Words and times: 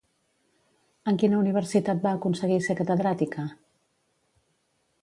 En 1.11 1.19
quina 1.23 1.41
universitat 1.41 2.01
va 2.07 2.15
aconseguir 2.17 2.59
ser 2.69 2.77
catedràtica? 2.81 3.47